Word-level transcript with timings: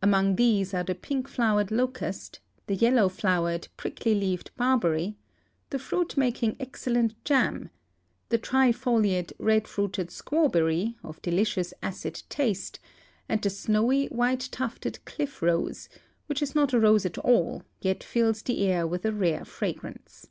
Among 0.00 0.36
these 0.36 0.72
are 0.72 0.84
the 0.84 0.94
pink 0.94 1.26
flowered 1.26 1.72
locust, 1.72 2.38
the 2.68 2.76
yellow 2.76 3.08
flowered, 3.08 3.66
prickly 3.76 4.14
leafed 4.14 4.54
barbeny, 4.56 5.16
the 5.70 5.80
fruit 5.80 6.16
making 6.16 6.54
ex 6.60 6.84
cellent 6.84 7.16
jam, 7.24 7.70
the 8.28 8.38
trifoliate, 8.38 9.32
red 9.36 9.66
fruited 9.66 10.12
squawberry, 10.12 10.96
of 11.02 11.20
delicious 11.22 11.74
acid 11.82 12.22
taste, 12.28 12.78
and 13.28 13.42
the 13.42 13.50
snowy, 13.50 14.06
white 14.10 14.48
tufted 14.52 15.04
cliff 15.06 15.42
rose, 15.42 15.88
which 16.26 16.40
is 16.40 16.54
not 16.54 16.72
a 16.72 16.78
rose 16.78 17.04
at 17.04 17.18
all, 17.18 17.64
yet 17.80 18.04
fills 18.04 18.42
the 18.42 18.60
air 18.68 18.86
with 18.86 19.04
a 19.04 19.10
rare 19.10 19.44
fragrance. 19.44 20.28